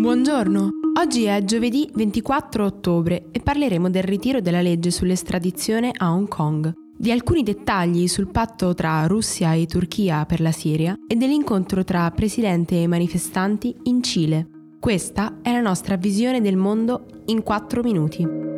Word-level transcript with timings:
Buongiorno, 0.00 0.70
oggi 0.98 1.24
è 1.24 1.44
giovedì 1.44 1.86
24 1.92 2.64
ottobre 2.64 3.26
e 3.32 3.40
parleremo 3.40 3.90
del 3.90 4.02
ritiro 4.02 4.40
della 4.40 4.62
legge 4.62 4.90
sull'estradizione 4.90 5.90
a 5.94 6.10
Hong 6.10 6.26
Kong, 6.26 6.72
di 6.96 7.10
alcuni 7.10 7.42
dettagli 7.42 8.08
sul 8.08 8.30
patto 8.30 8.72
tra 8.72 9.06
Russia 9.06 9.52
e 9.52 9.66
Turchia 9.66 10.24
per 10.24 10.40
la 10.40 10.52
Siria 10.52 10.96
e 11.06 11.16
dell'incontro 11.16 11.84
tra 11.84 12.10
presidente 12.12 12.80
e 12.80 12.86
manifestanti 12.86 13.76
in 13.82 14.02
Cile. 14.02 14.48
Questa 14.80 15.40
è 15.42 15.52
la 15.52 15.60
nostra 15.60 15.96
visione 15.96 16.40
del 16.40 16.56
mondo 16.56 17.04
in 17.26 17.42
4 17.42 17.82
minuti. 17.82 18.49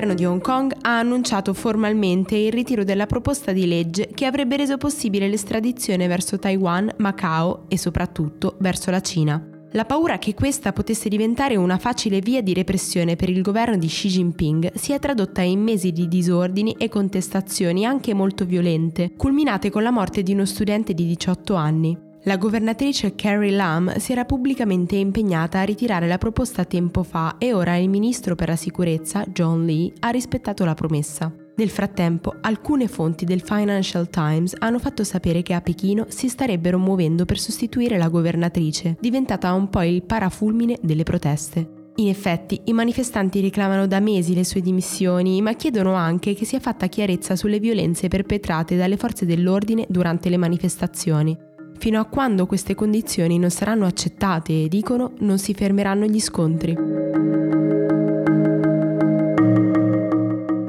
Governo 0.00 0.14
di 0.14 0.24
Hong 0.24 0.40
Kong 0.40 0.74
ha 0.80 0.98
annunciato 0.98 1.52
formalmente 1.52 2.34
il 2.34 2.52
ritiro 2.52 2.84
della 2.84 3.04
proposta 3.04 3.52
di 3.52 3.66
legge 3.66 4.08
che 4.14 4.24
avrebbe 4.24 4.56
reso 4.56 4.78
possibile 4.78 5.28
l'estradizione 5.28 6.06
verso 6.06 6.38
Taiwan, 6.38 6.90
Macao 6.98 7.64
e 7.68 7.76
soprattutto 7.76 8.56
verso 8.60 8.90
la 8.90 9.00
Cina. 9.00 9.44
La 9.72 9.84
paura 9.84 10.18
che 10.18 10.34
questa 10.34 10.72
potesse 10.72 11.08
diventare 11.08 11.56
una 11.56 11.78
facile 11.78 12.20
via 12.20 12.42
di 12.42 12.54
repressione 12.54 13.14
per 13.14 13.28
il 13.28 13.42
governo 13.42 13.76
di 13.76 13.86
Xi 13.86 14.08
Jinping 14.08 14.72
si 14.74 14.92
è 14.92 14.98
tradotta 14.98 15.42
in 15.42 15.60
mesi 15.60 15.92
di 15.92 16.08
disordini 16.08 16.74
e 16.78 16.88
contestazioni 16.88 17.84
anche 17.84 18.14
molto 18.14 18.46
violente, 18.46 19.12
culminate 19.16 19.70
con 19.70 19.82
la 19.82 19.92
morte 19.92 20.22
di 20.22 20.32
uno 20.32 20.46
studente 20.46 20.94
di 20.94 21.06
18 21.06 21.54
anni. 21.54 22.09
La 22.24 22.36
governatrice 22.36 23.14
Carrie 23.14 23.50
Lam 23.50 23.96
si 23.96 24.12
era 24.12 24.26
pubblicamente 24.26 24.94
impegnata 24.94 25.60
a 25.60 25.64
ritirare 25.64 26.06
la 26.06 26.18
proposta 26.18 26.66
tempo 26.66 27.02
fa 27.02 27.36
e 27.38 27.54
ora 27.54 27.76
il 27.76 27.88
ministro 27.88 28.34
per 28.34 28.48
la 28.48 28.56
sicurezza, 28.56 29.24
John 29.32 29.64
Lee, 29.64 29.90
ha 30.00 30.10
rispettato 30.10 30.66
la 30.66 30.74
promessa. 30.74 31.34
Nel 31.56 31.70
frattempo, 31.70 32.34
alcune 32.42 32.88
fonti 32.88 33.24
del 33.24 33.40
Financial 33.40 34.10
Times 34.10 34.54
hanno 34.58 34.78
fatto 34.78 35.02
sapere 35.02 35.40
che 35.40 35.54
a 35.54 35.62
Pechino 35.62 36.04
si 36.08 36.28
starebbero 36.28 36.78
muovendo 36.78 37.24
per 37.24 37.38
sostituire 37.38 37.96
la 37.96 38.08
governatrice, 38.08 38.98
diventata 39.00 39.54
un 39.54 39.70
po' 39.70 39.82
il 39.82 40.02
parafulmine 40.02 40.76
delle 40.82 41.04
proteste. 41.04 41.78
In 41.96 42.08
effetti, 42.08 42.60
i 42.64 42.74
manifestanti 42.74 43.40
reclamano 43.40 43.86
da 43.86 43.98
mesi 43.98 44.34
le 44.34 44.44
sue 44.44 44.60
dimissioni, 44.60 45.40
ma 45.40 45.54
chiedono 45.54 45.94
anche 45.94 46.34
che 46.34 46.44
sia 46.44 46.60
fatta 46.60 46.86
chiarezza 46.86 47.34
sulle 47.34 47.58
violenze 47.58 48.08
perpetrate 48.08 48.76
dalle 48.76 48.98
forze 48.98 49.24
dell'ordine 49.24 49.86
durante 49.88 50.28
le 50.28 50.36
manifestazioni. 50.36 51.48
Fino 51.80 51.98
a 51.98 52.04
quando 52.04 52.44
queste 52.44 52.74
condizioni 52.74 53.38
non 53.38 53.48
saranno 53.48 53.86
accettate 53.86 54.64
e 54.64 54.68
dicono 54.68 55.12
non 55.20 55.38
si 55.38 55.54
fermeranno 55.54 56.04
gli 56.04 56.20
scontri. 56.20 56.76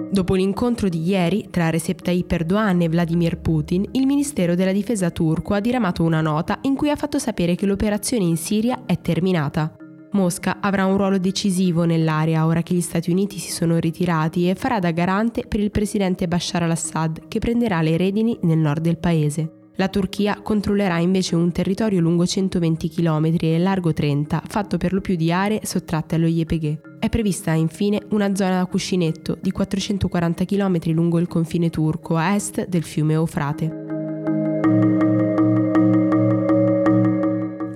Dopo 0.09 0.36
l'incontro 0.36 0.88
di 0.88 1.03
ieri 1.03 1.50
tra 1.50 1.70
Recep 1.70 2.02
Tayyip 2.02 2.31
Erdogan 2.31 2.81
e 2.81 2.88
Vladimir 2.88 3.40
Putin, 3.40 3.86
il 3.92 4.06
Ministero 4.06 4.56
della 4.56 4.72
Difesa 4.72 5.09
turco 5.09 5.53
ha 5.53 5.59
diramato 5.59 6.03
una 6.03 6.22
nota 6.22 6.59
in 6.62 6.76
cui 6.76 6.90
ha 6.90 6.95
fatto 6.95 7.20
sapere 7.20 7.56
che 7.56 7.66
l'operazione 7.66 8.23
in 8.23 8.38
Siria 8.38 8.84
è 8.86 9.02
terminata. 9.02 9.75
Mosca 10.12 10.59
avrà 10.62 10.86
un 10.86 10.96
ruolo 10.96 11.18
decisivo 11.18 11.84
nell'area 11.84 12.46
ora 12.46 12.64
che 12.64 12.73
gli 12.73 12.80
Stati 12.80 13.12
Uniti 13.12 13.38
si 13.38 13.52
sono 13.52 13.80
ritirati 13.80 14.50
e 14.50 14.56
farà 14.56 14.80
da 14.80 14.92
garante 14.92 15.44
per 15.46 15.59
il 15.59 15.72
presidente 15.72 16.30
Bashar 16.30 16.64
al-Assad 16.64 17.28
che 17.28 17.40
prenderà 17.40 17.81
le 17.81 17.98
redini 17.98 18.40
nel 18.44 18.59
nord 18.59 18.81
del 18.81 18.98
paese. 18.98 19.56
La 19.75 19.88
Turchia 19.88 20.41
controllerà 20.41 21.00
invece 21.00 21.36
un 21.36 21.52
territorio 21.52 22.02
lungo 22.02 22.25
120 22.25 22.89
km 22.89 23.36
e 23.39 23.58
largo 23.58 23.94
30, 23.94 24.44
fatto 24.47 24.78
per 24.78 24.94
lo 24.94 25.02
più 25.02 25.16
di 25.16 25.31
aree 25.31 25.61
sottratte 25.63 26.16
allo 26.16 26.28
YPG. 26.28 27.00
È 27.00 27.09
prevista 27.09 27.53
infine 27.53 28.02
una 28.09 28.36
zona 28.36 28.58
da 28.58 28.66
cuscinetto 28.66 29.38
di 29.41 29.52
440 29.52 30.45
km 30.45 30.80
lungo 30.94 31.19
il 31.19 31.28
confine 31.28 31.69
turco 31.69 32.16
a 32.16 32.36
est 32.36 32.67
del 32.67 32.83
fiume 32.83 33.13
Eufrate. 33.13 33.81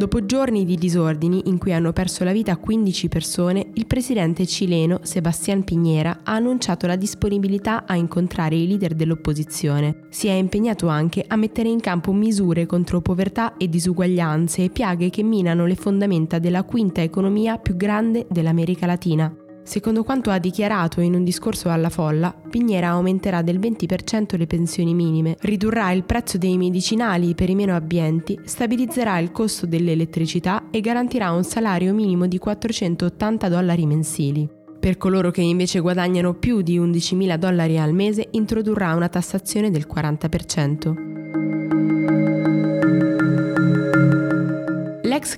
Dopo 0.05 0.23
giorni 0.23 0.65
di 0.65 0.75
disordini 0.75 1.41
in 1.45 1.57
cui 1.57 1.73
hanno 1.73 1.91
perso 1.91 2.23
la 2.23 2.31
vita 2.31 2.57
15 2.57 3.07
persone, 3.07 3.71
il 3.73 3.87
presidente 3.87 4.45
cileno 4.45 4.99
Sebastián 5.01 5.63
Piñera 5.65 6.19
ha 6.21 6.33
annunciato 6.33 6.85
la 6.85 6.95
disponibilità 6.95 7.85
a 7.87 7.95
incontrare 7.95 8.55
i 8.55 8.67
leader 8.67 8.93
dell'opposizione. 8.93 10.01
Si 10.09 10.27
è 10.27 10.33
impegnato 10.33 10.89
anche 10.89 11.25
a 11.27 11.35
mettere 11.35 11.69
in 11.69 11.79
campo 11.79 12.13
misure 12.13 12.67
contro 12.67 13.01
povertà 13.01 13.57
e 13.57 13.67
disuguaglianze 13.67 14.65
e 14.65 14.69
piaghe 14.69 15.09
che 15.09 15.23
minano 15.23 15.65
le 15.65 15.73
fondamenta 15.73 16.37
della 16.37 16.61
quinta 16.61 17.01
economia 17.01 17.57
più 17.57 17.75
grande 17.75 18.27
dell'America 18.29 18.85
Latina. 18.85 19.35
Secondo 19.65 20.03
quanto 20.03 20.29
ha 20.29 20.37
dichiarato 20.37 21.01
in 21.01 21.15
un 21.15 21.23
discorso 21.23 21.69
alla 21.69 21.89
folla, 21.89 22.31
Pignera 22.49 22.89
aumenterà 22.89 23.41
del 23.41 23.59
20% 23.59 24.37
le 24.37 24.45
pensioni 24.45 24.93
minime, 24.93 25.37
ridurrà 25.39 25.91
il 25.91 26.03
prezzo 26.03 26.37
dei 26.37 26.55
medicinali 26.55 27.33
per 27.33 27.49
i 27.49 27.55
meno 27.55 27.75
abbienti, 27.75 28.39
stabilizzerà 28.45 29.17
il 29.17 29.31
costo 29.31 29.65
dell'elettricità 29.65 30.69
e 30.69 30.81
garantirà 30.81 31.31
un 31.31 31.43
salario 31.43 31.95
minimo 31.95 32.27
di 32.27 32.37
480 32.37 33.49
dollari 33.49 33.87
mensili. 33.87 34.47
Per 34.79 34.97
coloro 34.97 35.31
che 35.31 35.41
invece 35.41 35.79
guadagnano 35.79 36.35
più 36.35 36.61
di 36.61 36.79
11.000 36.79 37.35
dollari 37.37 37.79
al 37.79 37.93
mese 37.93 38.27
introdurrà 38.31 38.93
una 38.93 39.09
tassazione 39.09 39.71
del 39.71 39.87
40%. 39.91 41.14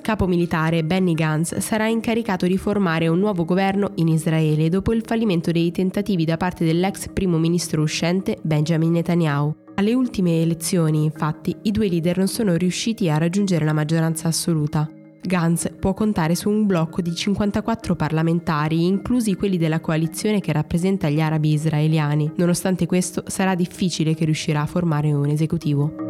Capo 0.02 0.28
militare 0.28 0.84
Benny 0.84 1.14
Gantz 1.14 1.58
sarà 1.58 1.88
incaricato 1.88 2.48
di 2.48 2.58
formare 2.58 3.08
un 3.08 3.20
nuovo 3.20 3.46
governo 3.46 3.92
in 3.96 4.08
Israele 4.08 4.70
dopo 4.70 4.94
il 4.94 5.04
fallimento 5.06 5.52
dei 5.52 5.72
tentativi 5.72 6.26
da 6.26 6.38
parte 6.38 6.66
dell'ex 6.66 7.10
primo 7.14 7.38
ministro 7.38 7.82
uscente 7.82 8.38
Benjamin 8.42 8.92
Netanyahu. 8.92 9.56
Alle 9.76 9.94
ultime 9.94 10.42
elezioni, 10.42 11.04
infatti, 11.04 11.56
i 11.64 11.72
due 11.72 11.88
leader 11.88 12.18
non 12.18 12.28
sono 12.28 12.56
riusciti 12.56 13.10
a 13.10 13.18
raggiungere 13.18 13.66
la 13.66 13.74
maggioranza 13.74 14.28
assoluta. 14.28 14.90
Gantz 15.22 15.74
può 15.80 15.94
contare 15.94 16.36
su 16.36 16.50
un 16.50 16.66
blocco 16.66 17.02
di 17.02 17.14
54 17.14 17.96
parlamentari, 17.96 18.86
inclusi 18.86 19.36
quelli 19.36 19.58
della 19.58 19.82
coalizione 19.82 20.40
che 20.40 20.54
rappresenta 20.54 21.10
gli 21.10 21.20
arabi 21.20 21.52
israeliani. 21.52 22.32
Nonostante 22.38 22.86
questo, 22.86 23.24
sarà 23.28 23.54
difficile 23.54 24.16
che 24.16 24.26
riuscirà 24.26 24.62
a 24.62 24.66
formare 24.66 25.12
un 25.12 25.28
esecutivo. 25.28 26.07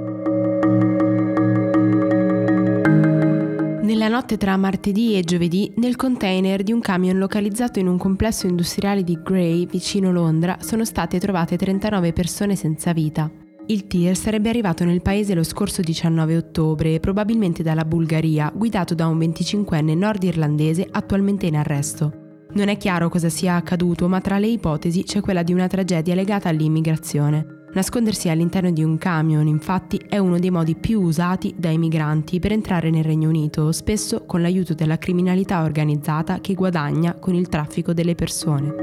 Nella 4.08 4.20
notte 4.20 4.38
tra 4.38 4.56
martedì 4.56 5.18
e 5.18 5.22
giovedì, 5.22 5.70
nel 5.76 5.98
container 5.98 6.64
di 6.64 6.72
un 6.72 6.80
camion 6.80 7.18
localizzato 7.18 7.80
in 7.80 7.90
un 7.90 7.98
complesso 7.98 8.48
industriale 8.48 9.04
di 9.04 9.20
Gray, 9.22 9.66
vicino 9.66 10.14
Londra, 10.14 10.60
sono 10.62 10.86
state 10.86 11.20
trovate 11.20 11.58
39 11.58 12.14
persone 12.14 12.56
senza 12.56 12.94
vita. 12.94 13.30
Il 13.66 13.86
tir 13.86 14.16
sarebbe 14.16 14.48
arrivato 14.48 14.86
nel 14.86 15.02
paese 15.02 15.34
lo 15.34 15.44
scorso 15.44 15.82
19 15.82 16.38
ottobre, 16.38 17.02
probabilmente 17.02 17.64
dalla 17.64 17.84
Bulgaria, 17.84 18.50
guidato 18.56 18.96
da 18.96 19.08
un 19.08 19.18
25enne 19.18 19.98
nordirlandese 19.98 20.88
attualmente 20.90 21.48
in 21.48 21.58
arresto. 21.58 22.46
Non 22.54 22.70
è 22.70 22.78
chiaro 22.78 23.10
cosa 23.10 23.28
sia 23.28 23.56
accaduto, 23.56 24.08
ma 24.08 24.22
tra 24.22 24.40
le 24.40 24.48
ipotesi 24.48 25.04
c'è 25.04 25.20
quella 25.20 25.44
di 25.44 25.52
una 25.52 25.68
tragedia 25.68 26.16
legata 26.16 26.48
all'immigrazione. 26.48 27.57
Nascondersi 27.78 28.28
all'interno 28.28 28.72
di 28.72 28.84
un 28.84 28.98
camion, 28.98 29.46
infatti, 29.46 30.02
è 30.10 30.18
uno 30.18 30.40
dei 30.40 30.50
modi 30.50 30.74
più 30.74 31.00
usati 31.00 31.54
dai 31.56 31.78
migranti 31.78 32.40
per 32.40 32.52
entrare 32.52 32.90
nel 32.90 33.04
Regno 33.04 33.30
Unito, 33.30 33.72
spesso 33.72 34.24
con 34.26 34.42
l'aiuto 34.42 34.74
della 34.74 34.98
criminalità 34.98 35.62
organizzata 35.62 36.40
che 36.42 36.56
guadagna 36.56 37.14
con 37.14 37.36
il 37.36 37.50
traffico 37.50 37.94
delle 37.94 38.16
persone. 38.16 38.74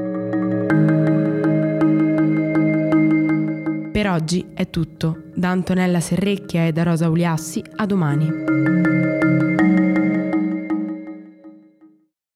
Per 3.90 4.08
oggi 4.08 4.46
è 4.54 4.70
tutto. 4.70 5.24
Da 5.34 5.50
Antonella 5.50 5.98
Serrecchia 5.98 6.64
e 6.64 6.70
da 6.70 6.84
Rosa 6.84 7.08
Uliassi, 7.08 7.64
a 7.74 7.86
domani. 7.86 9.63